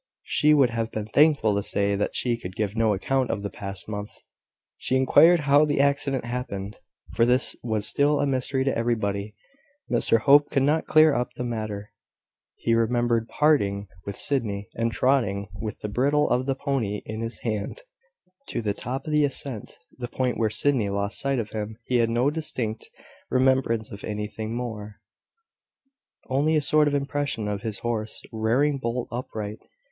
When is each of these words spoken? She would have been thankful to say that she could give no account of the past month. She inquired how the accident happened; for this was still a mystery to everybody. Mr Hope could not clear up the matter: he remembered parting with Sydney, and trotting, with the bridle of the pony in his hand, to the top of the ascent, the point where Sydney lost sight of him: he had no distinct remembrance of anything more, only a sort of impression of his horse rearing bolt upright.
She 0.23 0.55
would 0.55 0.71
have 0.71 0.89
been 0.89 1.05
thankful 1.05 1.53
to 1.53 1.61
say 1.61 1.95
that 1.95 2.15
she 2.15 2.35
could 2.35 2.55
give 2.55 2.75
no 2.75 2.95
account 2.95 3.29
of 3.29 3.43
the 3.43 3.51
past 3.51 3.87
month. 3.87 4.09
She 4.79 4.95
inquired 4.95 5.41
how 5.41 5.63
the 5.63 5.79
accident 5.79 6.25
happened; 6.25 6.77
for 7.13 7.23
this 7.23 7.55
was 7.61 7.85
still 7.87 8.19
a 8.19 8.25
mystery 8.25 8.63
to 8.63 8.75
everybody. 8.75 9.35
Mr 9.91 10.17
Hope 10.21 10.49
could 10.49 10.63
not 10.63 10.87
clear 10.87 11.13
up 11.13 11.33
the 11.35 11.43
matter: 11.43 11.91
he 12.55 12.73
remembered 12.73 13.27
parting 13.29 13.87
with 14.03 14.17
Sydney, 14.17 14.69
and 14.73 14.91
trotting, 14.91 15.49
with 15.61 15.81
the 15.81 15.87
bridle 15.87 16.27
of 16.31 16.47
the 16.47 16.55
pony 16.55 17.03
in 17.05 17.21
his 17.21 17.37
hand, 17.41 17.83
to 18.47 18.59
the 18.63 18.73
top 18.73 19.05
of 19.05 19.11
the 19.11 19.23
ascent, 19.23 19.77
the 19.99 20.07
point 20.07 20.35
where 20.35 20.49
Sydney 20.49 20.89
lost 20.89 21.19
sight 21.19 21.37
of 21.37 21.51
him: 21.51 21.77
he 21.85 21.97
had 21.97 22.09
no 22.09 22.31
distinct 22.31 22.89
remembrance 23.29 23.91
of 23.91 24.03
anything 24.03 24.55
more, 24.55 24.95
only 26.27 26.55
a 26.55 26.61
sort 26.63 26.87
of 26.87 26.95
impression 26.95 27.47
of 27.47 27.61
his 27.61 27.77
horse 27.77 28.23
rearing 28.31 28.79
bolt 28.79 29.07
upright. 29.11 29.59